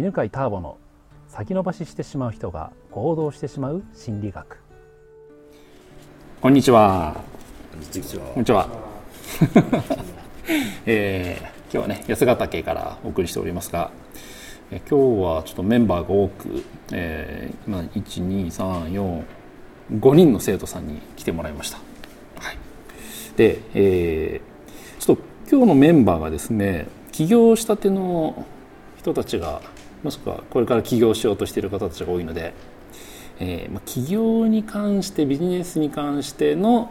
[0.00, 0.78] 犬飼ターボの
[1.28, 4.56] 先延ばししてしまう人が行動してしまう心理学。
[6.40, 7.20] こんにちは。
[7.70, 8.24] こんにちは。
[8.28, 8.66] こんにちは。
[10.86, 13.90] えー、今日はね安ヶ岳からお送りしておりますが、
[14.70, 21.82] え今日はちょっとメンバーが多く、えー、今12345人の生徒さんに来てもらいました、は
[22.52, 22.56] い、
[23.36, 28.46] で、えー、ちょっと今日のメンバーがですね起業したての
[28.96, 29.60] 人たちが
[30.02, 32.54] もしくはこれから起業しようとしている方たちが多いので、
[33.38, 36.90] えーまあ、起業に関してビジネスに関しての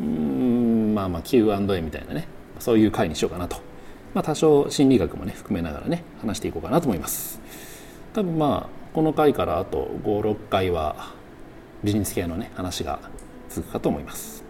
[0.00, 2.26] うんまあまあ Q&A みたいなね
[2.58, 3.56] そういう回にしようかなと、
[4.12, 7.40] まあ、多少心理学もね含めながらね話していこうかなと思います。
[8.12, 11.12] 多分まあこの回からあと56回は
[11.82, 13.00] ビジネス系のね話が
[13.48, 14.44] 続くかと思います。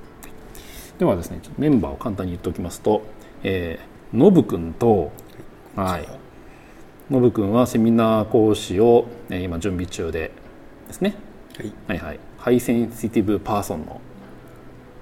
[0.98, 3.02] ではですねメンバーを簡単に言っておきますと、
[3.42, 5.12] えー、ノブくんと
[5.76, 6.23] はい。
[7.10, 10.30] ノブくんはセミナー講師を、えー、今準備中で
[10.86, 11.14] ですね、
[11.58, 12.20] はい、はいはい。
[12.38, 14.00] High Sensitive Person の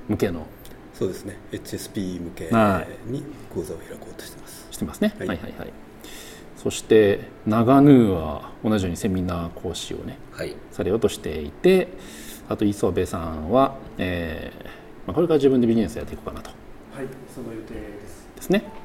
[0.09, 0.47] 向けの
[0.95, 1.39] そうですね。
[1.53, 2.45] HSP 向け
[3.07, 3.23] に
[3.55, 4.67] 講座を開こうとしてます。
[4.73, 5.73] してますね、はい、はいはいはい。
[6.57, 11.89] そして長ヌーは同じようにセミナー講師をね、はい、されようとしていて
[12.49, 14.65] あと磯部さんは、えー
[15.07, 16.51] まあ、これから自分でビジネスやっていこうかなと。
[16.51, 18.29] はいその予定です。
[18.37, 18.82] ですね、はい、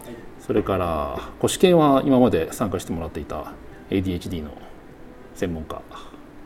[0.48, 3.54] それから保守研は今まで参加してもらっていた
[3.90, 4.52] ADHD の
[5.36, 5.76] 専門家。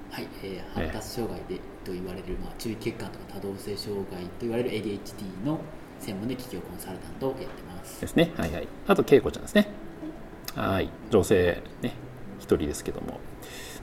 [0.10, 5.60] はい、えー、発達障害でと言われる、まあ、注意欠陥とか多動性障害と言われる ADHD の
[6.00, 8.02] 専門で企業コンサルタントをやってます。
[8.02, 8.32] ですね。
[8.36, 8.68] はいはい。
[8.88, 9.70] あと恵子ちゃんですね。
[10.56, 10.90] はい。
[11.12, 11.94] 女性ね。
[12.40, 13.20] 一人ですけども。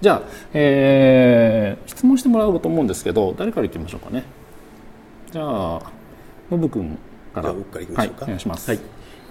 [0.00, 4.24] じゃあ、えー、質問してもらおうと思うんですけど誰からいきましょうかね。
[5.30, 5.44] じゃあ
[6.50, 6.98] ノブ君
[7.32, 7.52] から。
[7.52, 8.80] 僕からいきましょうか、はい、お願いします、はい、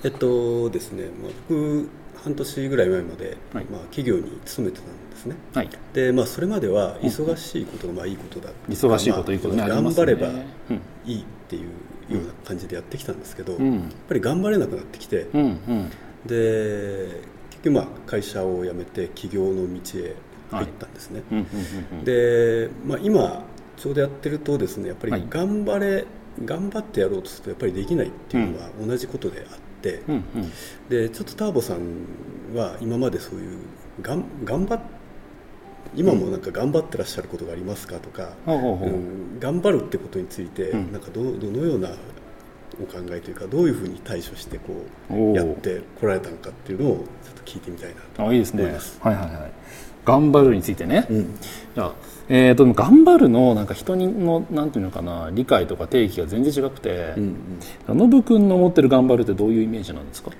[0.03, 1.89] えっとですね、まあ、僕
[2.23, 10.27] 半年ぐらい前まで、はい、まあ、企業に勤めてたんですね、はい、でまあ、それまでは忙しいことがまあいいことだ忙しいこといいことね、まあ、頑張れば
[11.05, 15.89] いいっていうような感じでやってきたんですけど、うん、やっぱり頑張れなくなってきて、うんうん、
[16.25, 20.15] で結局まあ会社を辞めて起業の道へ
[20.51, 21.23] 入ったんですね、
[22.85, 23.43] まあ、今
[23.75, 26.05] ちょうどやってるとですねやっぱり頑張れ、はい、
[26.45, 29.66] 頑張ってやろうとするとやっぱりできないっていうのは同じことであって、
[30.07, 30.51] うんうん、
[30.89, 33.59] でちょっとターボさんは今までそういう
[34.01, 34.97] がん頑張って
[35.95, 41.89] 今もなんか頑張ってらっしゃることがありますかとか、うん、頑張るってことについて、なんかどどのような
[42.81, 47.05] お考えというかどういうふうに対処してこうやってこられたのかっていうのをちょっ
[47.35, 48.53] と聞いてみたいなと思います。
[48.55, 48.95] あいいです。
[48.97, 49.51] ねはいはいはい
[50.07, 51.35] 頑張るについてね、うん、
[51.75, 51.91] じゃあ
[52.29, 57.35] えーと、頑張るのなんか人のなんていうのかな理解とか定義が全然違くて、うん
[57.89, 60.31] うん、ノブ君の持ってる頑張るってどういうイメージなんですか？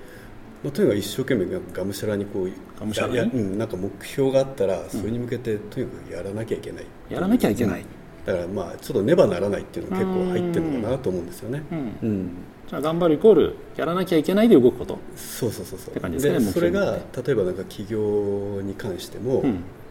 [0.62, 7.10] まあ、とにかく一生懸命がむしゃらにこうがむしゃらに、うん、なんか目標があったらそれに向けてとにかくやらなきゃいけない、う。
[7.10, 7.84] ん、やらなきゃいけない、
[8.28, 11.74] だからまあちょっとねばならないっていうのが結構入ってるのかなと思うんですよね、う
[12.06, 12.30] ん。
[12.68, 14.98] じゃあ頑張るイコールやらなきゃいけないで動くこと。
[15.16, 15.90] そうそうそうそう。
[15.90, 19.44] って感じですねそれが例えばなんか起業に関しても、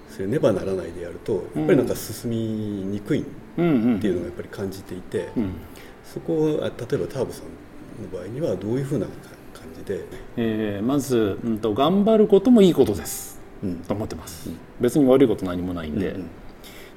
[0.09, 3.63] それねばならないでやるとやっぱりなんか進みにくいってい
[4.11, 5.29] うのがやっぱり感じていて、
[6.03, 9.07] そこを例えばターボさんの場合にはどういうふうな
[9.87, 10.05] で、
[10.35, 16.29] えー、まず、うんと、頑張ることもいいことです、うん、と思ってます、うん、別に悪いこと何もないんで、うんうん、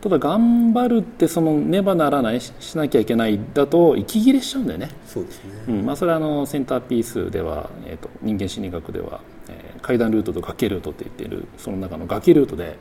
[0.01, 4.91] ただ頑張るってそのねばならないしなきゃいけないだと息切れしちゃうんだよね。
[5.07, 5.85] そうですね、うん。
[5.85, 12.77] まあ、それはあのセンターピースでは、えーと、人間心理学では、えー、階段ルートと崖ルートって言っているその中の崖ルートで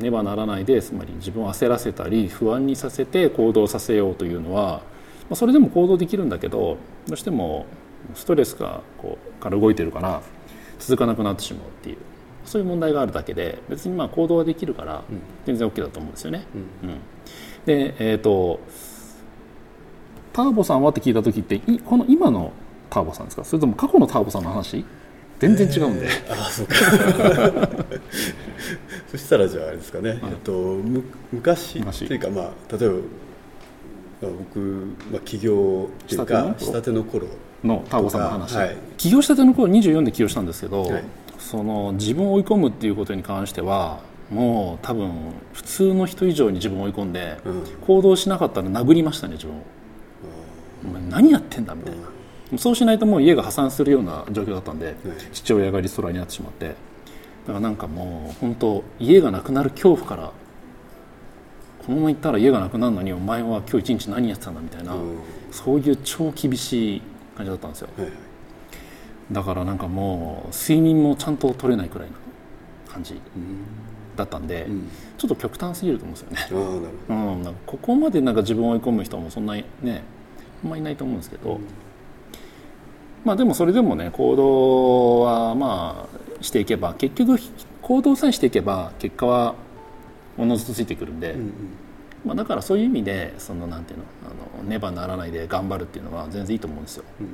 [0.00, 4.82] ねばならないでつまり自分を焦らせたり不安にさせて行動させようというのは、
[5.30, 7.66] まあ、それでも行動できるんだけどどうしても
[8.14, 10.22] ストレスがこうから動いてるから
[10.78, 11.98] 続かなくなってしまうっていう
[12.48, 15.02] そういう問題があるだけで別にまあ行動はできるから
[15.44, 16.46] 全然 OK だと思うんですよね。
[16.82, 16.98] うん、うん、
[17.66, 18.60] でえっ、ー、と
[20.32, 22.52] ターボさんはって聞いた時ってこの今の
[22.90, 23.44] ターボさんですか？
[23.44, 24.84] それとも過去のターボさんの話？
[25.38, 26.74] 全然違うんで、えー、あそうか。
[29.10, 31.02] そしたらじゃああれですかね、えっと、む
[31.32, 34.58] 昔というかまあ例えば、まあ、僕、
[35.10, 37.26] まあ、起業っていうかしたての頃
[37.64, 41.04] のターボさんの話、はい、起業したての頃24で起業したんですけど、はい、
[41.38, 44.00] その自分を追い込むっていうことに関しては
[44.30, 45.12] もう多分
[45.52, 49.62] 普通の人以上に自分を追い込んで、うん、行動しなかったら殴りましたね自分を、
[50.84, 52.08] お前何やってんだみたいな、
[52.52, 54.96] うん、そうしないともう家が破産するような状況だったんで、
[55.32, 56.66] 父親がリストラになってしまって。
[56.66, 60.32] だからなんかもう本当家がなくなる恐怖から
[61.86, 64.94] このまま行ったら家がなくなるのにお前は今日一日何やってたんだみたいな、
[65.50, 67.02] そういう超厳しい
[67.34, 68.08] 感じだったんですよ、はい、
[69.30, 72.16] だからなんかもう睡眠もちゃんと取れないくらいな
[72.92, 73.20] 感じ
[74.16, 76.92] だったんで、うん、ちょっと極端すぎると思うんですよね。
[77.08, 77.54] うん、なん。
[77.54, 80.02] かここまでなんか自分を追い込む人もそんなにね
[80.64, 81.60] あんまりいないと思うんですけど、うん、
[83.24, 86.08] まあでもそれでもね行動はま
[86.40, 87.38] あしていけば結局
[87.82, 89.54] 行動さえしていけば結果は
[90.36, 91.52] おのずとついてくるんで、うんうん、
[92.24, 97.04] まあ、だからそういう意味でそのなんていうのあのねばならないで頑張るっていうのは全然いいと思うんですよ。
[97.20, 97.28] うん、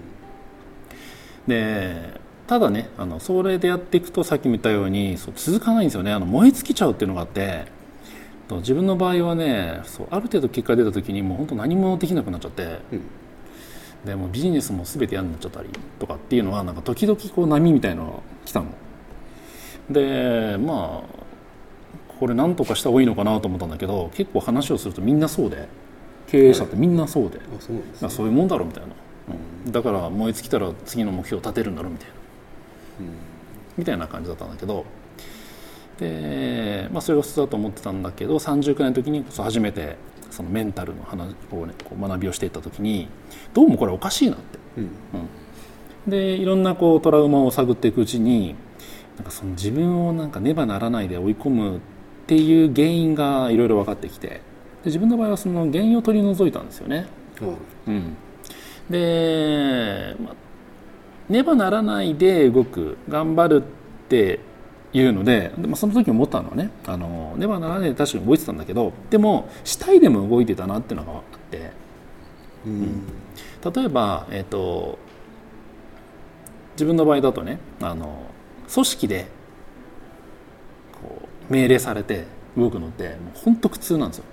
[1.47, 6.13] でただねあのそれでやっていくとさっきも言ったようにそう続かないんですよね。
[6.13, 7.67] あの燃え尽きちゃうっていうのがあって
[8.51, 13.03] 自分の場合はねそうある程度結果出た時にもう本当何もできなくなっちゃって、うん、
[14.05, 18.13] でもビジネスも全て嫌になっちゃったりとかっていうのはなんか時々こう波みたいのが
[18.45, 18.67] 来たの。
[19.91, 21.25] でまあ
[22.21, 25.69] これ何とかした方がいいのかなと思ったんだけど結構話をするとみんなそうで
[26.27, 28.89] 経営者ってみんなそうで、はい、そうね、そういうもんだろうみたいな、
[29.67, 32.15] うん、だから燃え尽きたら次の目標を立てるんだろうみたいな、
[33.01, 33.07] うん、
[33.79, 34.85] みたいな感じだったんだけど。
[35.99, 39.97] で、まあ、それが普通だと思ってたんだけど30くらいの時に初めて
[40.31, 43.09] そのメンタルの話を、ね、こう学びをしていった時に
[43.53, 44.89] どうもこれおかしいなって、うん、う
[46.09, 48.57] ん、でいろんなこうトラウマを探っていくうちに
[49.17, 51.81] なんかその自分をなんかねばならないで追い込むっ
[52.27, 54.41] ていう原因がいろいろ分かってきてで
[54.87, 57.07] 自分の場合はその原因を取り除いたんですよね。
[57.87, 58.17] うん、うん、
[58.91, 64.41] で、まあ、ねばならないで動く頑張るって
[64.93, 71.71] いうのでで、まあ、その時思ったのはねあのねばならないで確かに動いてたんだけどでも死体でも動いてたなっていうのがあって、
[72.67, 73.03] うん、
[73.75, 74.99] 例えば、えーと、
[76.75, 78.31] 自分の場合だとねあの
[78.73, 79.27] 組織で
[80.93, 82.27] こう命令されて
[82.57, 84.25] 動くのってもう本当苦痛なんですよ。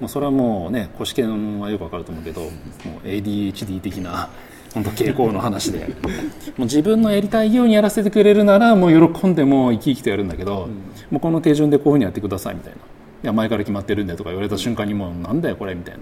[0.00, 4.30] まあ、それはもうね腰犬はよくわかると思うけどもう ADHD 的な
[4.72, 5.86] 本当傾向の話で。
[6.56, 10.70] もう自分のやりたいようにやらせてくれるならもう喜んでも生き生きとやるんだけど、うん、
[11.10, 12.78] もうこの手順でこういうふうにやってくださいみたいな
[13.24, 16.00] 「いや前から決まってるんだよ」とか言われた瞬間にもうなんだよこれみたいな。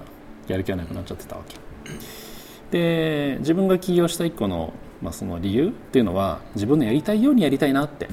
[0.51, 1.57] やる気がなくなっちゃってたわけ。
[2.71, 4.73] で自分が起業した一個の,、
[5.03, 8.09] まあその理由っていうのは自分のやりたいようにやりたいなって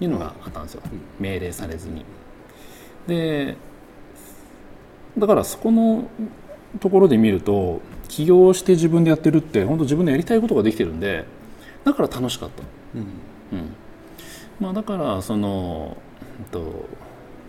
[0.00, 0.82] いうのがあったんですよ、
[1.20, 2.04] 命令されずに。
[3.06, 3.56] で
[5.18, 6.08] だからそこの
[6.80, 11.24] ところで見ると起業して自分でやってるって本当自分のやりたいことができてるんで
[11.84, 12.62] だから楽しかった、
[12.94, 13.00] うん。
[13.58, 13.76] うん。
[14.60, 15.96] まあ、だからその、
[16.40, 16.88] えっと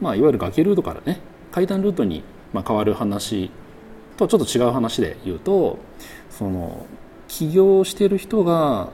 [0.02, 1.20] まあ、いわゆる崖ルートからね
[1.52, 2.24] 階段ルートに、
[2.54, 3.52] まあ、変わる話
[4.18, 5.80] とはちょっと違う話で言うと
[6.30, 6.86] その
[7.28, 8.90] 起業してる人が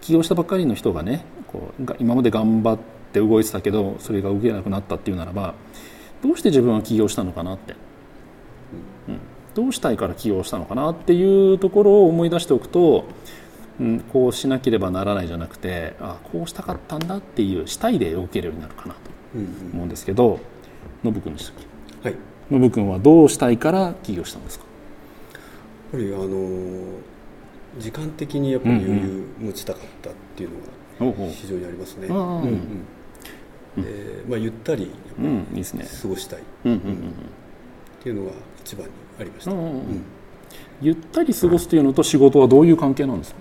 [0.00, 2.78] 起業したばっかりの人がねこう今まで頑張っ
[3.12, 5.54] て動いてたけどそれが動けなくなったっていうならば
[6.22, 7.74] どうして自分は起業したのかなって、
[9.08, 9.18] うん、
[9.54, 13.04] どうしたいから起業したのかなっていうところを思い出しておくと、
[13.80, 19.00] うん、こうしなければならないじゃなくてあこうしたかったんだっていうしたいで動けるようになるかなと
[19.72, 20.40] 思うんですけど
[21.02, 21.54] ノブ君でしたっ
[22.02, 22.08] け？
[22.10, 22.18] はい。
[22.50, 24.64] ノブ君はどうしたいから起業したんですか？
[25.94, 26.98] やっぱりあの
[27.78, 30.50] 時間的にやっぱり余裕持ちたかったっていう
[31.00, 32.08] のが非常にありますね。
[33.74, 34.90] でまあ、ゆったり
[36.02, 36.42] 過ごしたい
[38.02, 38.32] っていうのが
[38.64, 39.52] 一番にありました、
[40.80, 43.40] ゆったり過ごすというのと仕事はどういう関係なんですか、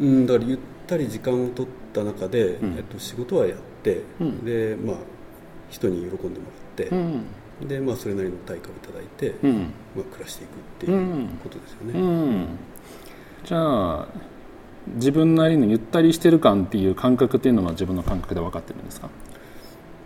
[0.00, 4.96] うん、だからゆったり時間を取った中で、うん、えっと、仕事はやって、うん、でまあ、
[5.70, 6.30] 人に喜んでもらっ
[6.76, 7.24] て、うん、
[7.66, 12.46] でまあ、それなりの対価をいただいて、まあ、暮らしていくっていうことですよね。
[13.46, 14.08] じゃあ
[14.96, 19.08] 自分なりのゆったりしてる感っていう感覚っていうのは自分の感覚で分かってるんですか？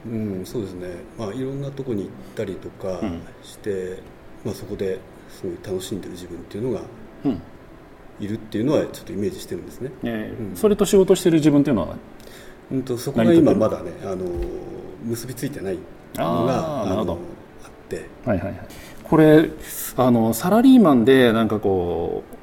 [0.07, 0.09] う
[0.43, 3.01] ん、そうですね、まあ、いろんなとこに行ったりとか
[3.43, 3.99] して、うん、
[4.47, 4.99] まあ、そこで
[5.31, 6.83] すごい楽しんでる自分っていうのが
[8.21, 11.97] いるっていうのはちょっとイメージしてるんですね、えーうん、それと仕事してる自分っていうのは、
[12.71, 14.25] うんと、そこが今まだねあの
[15.05, 15.79] 結びついてない
[16.17, 17.07] のがああっ
[17.89, 18.61] て、はいはいはい、
[19.03, 19.51] これ
[19.97, 22.35] あのサラリーマンでなんかこう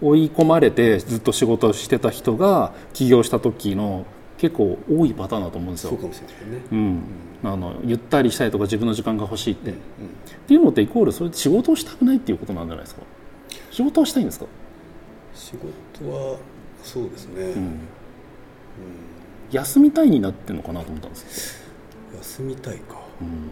[0.00, 4.06] 追い込まれてずっと仕事をしてた人が起業した時の
[4.42, 5.90] 結構多いパターンだと思うんですよ。
[5.90, 7.00] そうかもしれないね、うん、
[7.44, 9.82] あのゆったりしたいとか自分の時間が欲しいって、うんうん、っ
[10.48, 13.02] ていうのってイコールそれで仕事をしたくないっていうことなんじゃないですか？
[13.70, 14.46] 仕事はしたいんですか？
[15.32, 16.38] 仕事は
[16.82, 17.78] そうですね、うん、うん、
[19.52, 21.62] 休みたいになってるのかなと思ったんです
[22.16, 23.50] 休みたいか、うん、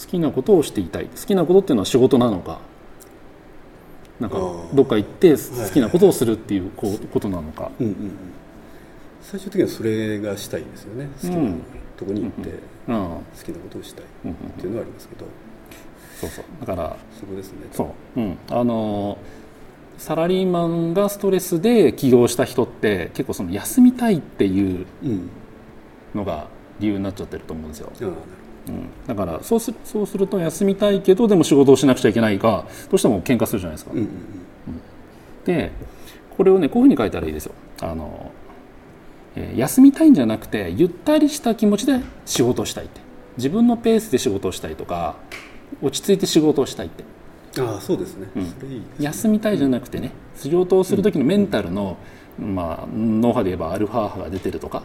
[0.00, 1.06] 好きなことをしていたい。
[1.06, 2.60] 好きなことっていうのは仕事なのか。
[4.20, 4.36] なんか
[4.74, 5.38] どっか行って好
[5.72, 8.12] きなことをするっていうことなのか、うんうんうん、
[9.22, 11.08] 最終的にはそれがしたいですよね。
[11.22, 11.54] 好きな
[11.96, 12.50] とこに行って
[12.86, 14.06] 好きなことをしたいっ
[14.58, 15.26] ていうのはありますけど、
[16.20, 16.44] そうそう。
[16.60, 17.58] だからそこですね。
[17.72, 19.18] そう、うん、あの
[19.98, 24.86] サラリーマンがストレスで起業した人って結構その休みたいっていう
[26.14, 26.48] のが
[26.78, 27.92] 理由になっちゃってると思うんですよ。
[28.00, 28.08] うん
[28.68, 33.92] うん、だからそうすそうすると休みたいけどでも仕事をしなくちゃいけないがどうしても喧嘩するじゃないですか。
[33.92, 34.04] うんうん。
[34.04, 34.10] うん、
[35.44, 35.70] で
[36.36, 37.52] これをねこういうふうに書いたらいいですよ。
[37.82, 38.32] あの
[39.36, 43.00] えー、休みたいんじゃなくてゆったりした気持ちで仕事をしたいって。
[43.36, 45.16] 自分のペースで仕事をしたいとか
[45.80, 47.04] 落ち着いて仕事をしたいって。
[47.60, 48.28] ああそうですね。
[48.36, 48.84] うん、いいね。
[48.98, 51.96] 休みたいじゃなくてね仕事をする時のメンタルの、
[52.38, 54.82] まあ、脳波で言えばアルファ波が出てるとか、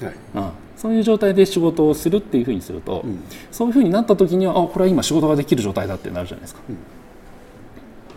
[0.00, 0.14] はい。
[0.34, 6.60] うん、そういう状態で仕事をするっていうふうにすると、うん、そういうふうになった時にはあこれは今仕事ができる状態だってなるじゃないですか。
[6.68, 6.78] うん、っ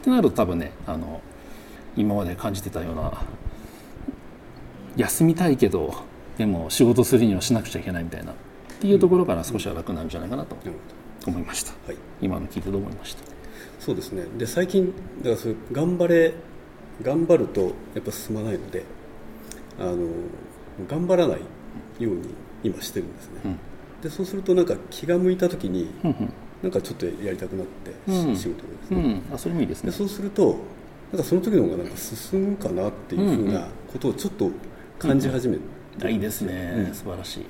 [0.03, 1.21] てなると多分ねあの
[1.97, 3.21] 今まで感じてたような
[4.99, 5.93] 休みたいけど
[6.37, 8.33] でも仕事するにはしなくちゃいけないみたいな。
[8.33, 8.35] っ
[8.81, 10.55] ていうところから少しは楽なんじゃないかなと
[11.27, 13.23] 思いました、はい、今の聞いてどう思いました？
[13.79, 14.23] そうですね。
[14.37, 16.33] で最近だからそ頑張れ
[17.01, 17.61] 頑張ると
[17.93, 18.83] やっぱ進まないので
[19.79, 20.07] あの
[20.87, 21.39] 頑張らない
[22.01, 22.29] ように
[22.63, 23.59] 今してるんですね、うん、
[24.01, 29.91] でそうするとなんか気が向いた時に、うんうん、なんかちょっとやりたくなって、うん、仕事ですね、うん、あそれもいいですね。
[29.91, 30.57] でそうすると
[31.11, 34.51] なんかその時の方がなんか進むかなっていうふうなことをちょっと
[34.99, 35.61] 感じ始めて、
[36.03, 37.45] うん、いいですね、うん、素晴らしい。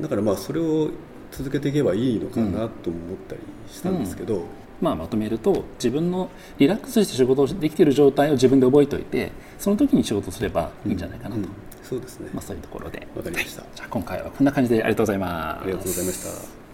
[0.00, 0.90] だからまあそれを
[1.30, 4.44] 続けていけばいいのかなと思ったりしたんですけど、
[4.80, 11.44] まあ、まとめると自分のリラックスして仕事をできている状態を自分で覚えておいてその時に仕事すればいいんじゃないかなと、うん。
[11.44, 11.50] うん、
[11.82, 13.06] そうですね、まあ、そういうところで。
[13.16, 15.62] わかりました、はい、じゃあ今回はこんな感じでありがとうございます。
[15.62, 16.64] ありがとうございました。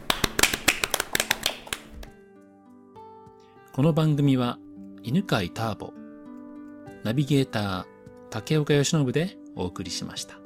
[3.72, 4.58] この番組は
[5.02, 5.92] 犬飼ターボ。
[7.04, 7.84] ナビゲーター
[8.28, 10.39] 竹岡由伸でお送りしました。